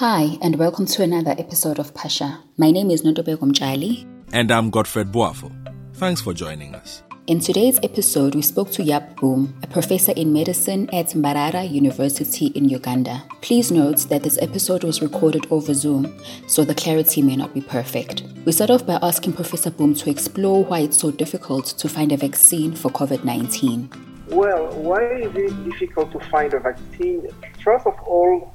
[0.00, 2.38] Hi, and welcome to another episode of Pasha.
[2.56, 4.06] My name is Nontobeko Mjali.
[4.32, 5.50] And I'm Godfred Boafo.
[5.94, 7.02] Thanks for joining us.
[7.26, 12.46] In today's episode, we spoke to Yap Boum, a professor in medicine at Mbarara University
[12.54, 13.24] in Uganda.
[13.40, 17.60] Please note that this episode was recorded over Zoom, so the clarity may not be
[17.60, 18.22] perfect.
[18.44, 22.12] We start off by asking Professor Boum to explore why it's so difficult to find
[22.12, 23.90] a vaccine for COVID 19.
[24.28, 27.26] Well, why is it difficult to find a vaccine?
[27.64, 28.54] First of all,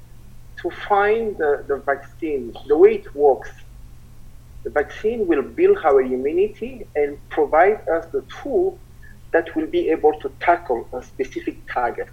[0.64, 3.52] to find the, the vaccine, the way it works
[4.64, 8.80] the vaccine will build our immunity and provide us the tool
[9.32, 12.10] that will be able to tackle a specific target.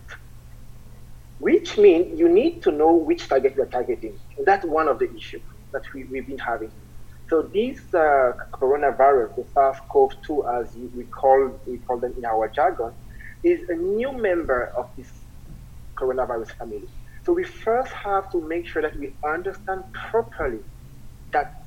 [1.39, 4.19] Which means you need to know which target you're targeting.
[4.37, 5.43] And that's one of the issues
[5.73, 6.73] that we, we've been having.
[7.29, 12.93] So this uh, coronavirus, the SARS-CoV-2, as we call we call them in our jargon,
[13.45, 15.13] is a new member of this
[15.95, 16.89] coronavirus family.
[17.31, 20.59] So we first have to make sure that we understand properly
[21.31, 21.63] that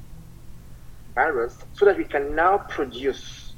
[1.16, 3.54] virus so that we can now produce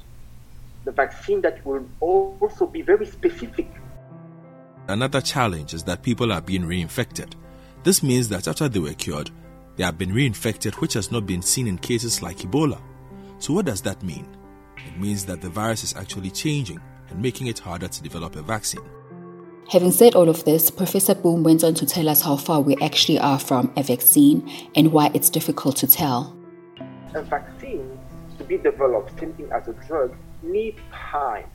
[0.83, 3.67] the vaccine that will also be very specific.
[4.87, 7.33] Another challenge is that people are being reinfected.
[7.83, 9.31] This means that after they were cured,
[9.75, 12.79] they have been reinfected, which has not been seen in cases like Ebola.
[13.39, 14.27] So, what does that mean?
[14.77, 18.43] It means that the virus is actually changing and making it harder to develop a
[18.43, 18.87] vaccine.
[19.71, 22.75] Having said all of this, Professor Boum went on to tell us how far we
[22.83, 26.35] actually are from a vaccine and why it's difficult to tell
[27.15, 27.97] a vaccine
[28.37, 31.45] to be developed, same thing as a drug, needs time.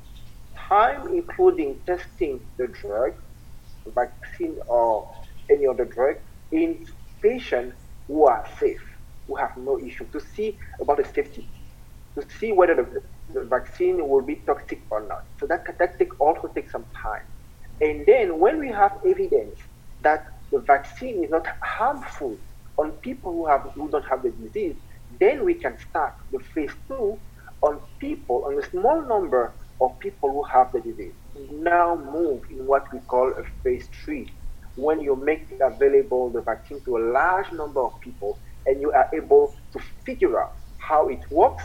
[0.57, 3.15] Time including testing the drug,
[3.85, 5.09] the vaccine or
[5.51, 6.17] any other drug,
[6.51, 6.87] in
[7.21, 7.77] patients
[8.09, 8.83] who are safe,
[9.27, 11.47] who have no issue, to see about the safety,
[12.15, 13.03] to see whether the,
[13.35, 15.25] the vaccine will be toxic or not.
[15.39, 17.23] So that, that take, also takes some time.
[17.81, 19.59] And then when we have evidence
[20.03, 22.39] that the vaccine is not harmful
[22.79, 24.77] on people who have who don't have the disease,
[25.21, 27.21] then we can start the phase two
[27.63, 31.15] on people, on a small number of people who have the disease.
[31.51, 34.29] Now move in what we call a phase three,
[34.77, 39.09] when you make available the vaccine to a large number of people and you are
[39.15, 41.65] able to figure out how it works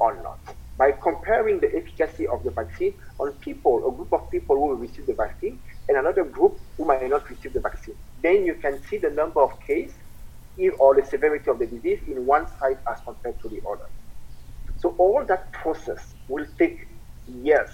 [0.00, 0.56] or not.
[0.78, 4.76] By comparing the efficacy of the vaccine on people, a group of people who will
[4.76, 7.94] receive the vaccine and another group who might not receive the vaccine.
[8.22, 9.96] Then you can see the number of cases
[10.78, 13.88] or the severity of the disease in one side as compared to the other.
[14.76, 16.78] So all that process will take
[17.26, 17.70] years,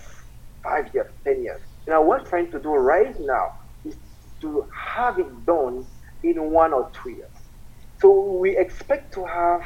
[0.63, 1.61] five years, ten years.
[1.89, 3.49] Now what we're trying to do right now
[3.85, 3.97] is
[4.43, 5.87] to have it done
[6.23, 7.31] in one or two years.
[8.01, 9.63] So we expect to have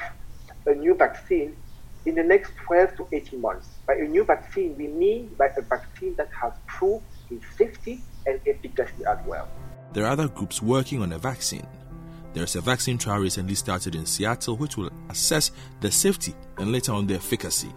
[0.67, 1.57] a new vaccine
[2.07, 3.69] in the next 12 to 18 months.
[3.87, 8.41] By a new vaccine, we mean by a vaccine that has proved its safety and
[8.47, 9.49] efficacy as well.
[9.93, 11.67] There are other groups working on a vaccine
[12.37, 16.93] there's a vaccine trial recently started in Seattle which will assess the safety and later
[16.93, 17.73] on the efficacy.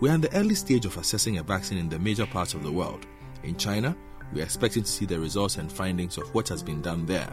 [0.00, 2.62] We are in the early stage of assessing a vaccine in the major parts of
[2.62, 3.04] the world.
[3.42, 3.94] In China,
[4.32, 7.28] we are expecting to see the results and findings of what has been done there.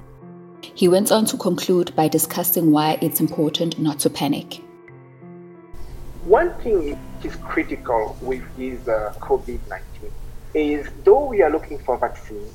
[0.61, 4.61] He went on to conclude by discussing why it's important not to panic.
[6.27, 10.11] One thing is critical with this uh, COVID 19
[10.55, 12.51] is though we are looking for vaccines,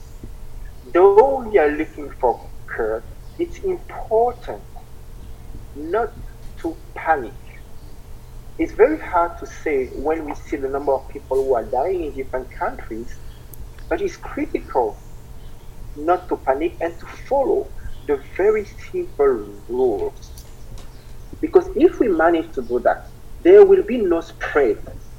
[0.93, 3.03] though we are looking for cures,
[3.39, 4.61] it's important
[5.75, 6.13] not
[6.59, 7.33] to panic.
[8.59, 12.05] It's very hard to say when we see the number of people who are dying
[12.05, 13.17] in different countries,
[13.89, 14.99] but it's critical
[15.97, 17.67] not to panic and to follow
[18.07, 20.45] the very simple rules.
[21.41, 23.09] Because if we manage to do that,
[23.43, 24.79] there will be no spread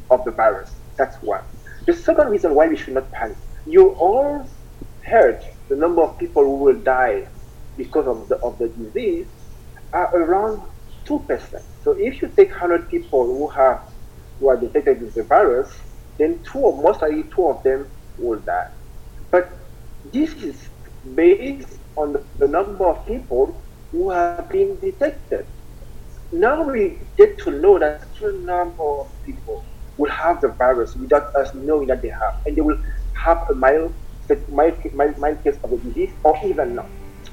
[0.10, 0.76] of the virus.
[0.98, 1.42] That's one.
[1.86, 4.50] The second reason why we should not panic, you all
[5.06, 7.28] heard the number of people who will die
[7.78, 9.28] because of the, of the disease
[9.92, 10.62] are around
[11.06, 11.62] 2%.
[11.84, 13.82] So if you take 100 people who have
[14.40, 15.72] who are detected with the virus,
[16.18, 18.68] then two or most likely two of them will die.
[19.32, 19.58] But
[20.12, 20.70] this is
[21.16, 23.62] based on the, the number of people
[23.92, 25.46] who have been detected.
[26.34, 29.64] Now we get to know that a number of people
[29.98, 32.80] will have the virus without us knowing that they have, and they will
[33.14, 33.94] have a mild,
[34.50, 36.88] mild, mild, mild case of the disease or even not.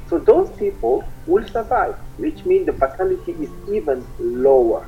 [0.08, 4.86] So those people will survive, which means the fatality is even lower.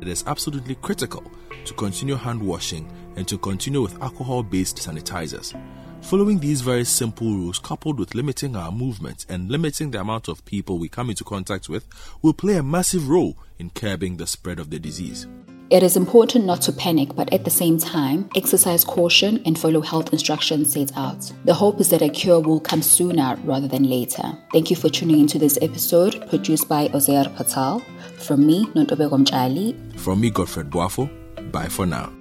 [0.00, 1.24] It is absolutely critical
[1.64, 5.60] to continue hand washing and to continue with alcohol based sanitizers.
[6.02, 10.44] Following these very simple rules, coupled with limiting our movements and limiting the amount of
[10.44, 11.86] people we come into contact with,
[12.20, 15.28] will play a massive role in curbing the spread of the disease.
[15.70, 19.80] It is important not to panic, but at the same time, exercise caution and follow
[19.80, 21.30] health instructions set out.
[21.44, 24.36] The hope is that a cure will come sooner rather than later.
[24.52, 27.84] Thank you for tuning into this episode produced by Ozair Patel.
[28.18, 30.00] From me, Nontobeko Mchali.
[30.00, 31.08] From me, Godfred Boafo.
[31.52, 32.19] Bye for now.